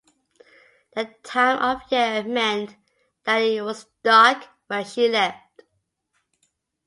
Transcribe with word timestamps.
The 0.95 1.13
time 1.21 1.59
of 1.59 1.83
year 1.91 2.23
meant 2.23 2.75
that 3.23 3.37
it 3.43 3.61
was 3.61 3.85
dark 4.01 4.47
when 4.65 4.83
she 4.83 5.07
left. 5.07 5.61